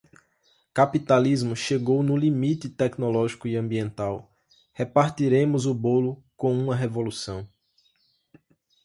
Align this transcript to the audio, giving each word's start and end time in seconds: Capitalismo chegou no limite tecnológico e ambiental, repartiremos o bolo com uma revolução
Capitalismo 0.73 1.55
chegou 1.55 2.01
no 2.01 2.17
limite 2.17 2.67
tecnológico 2.67 3.47
e 3.47 3.55
ambiental, 3.55 4.33
repartiremos 4.73 5.67
o 5.67 5.75
bolo 5.75 6.23
com 6.35 6.51
uma 6.57 6.75
revolução 6.75 7.47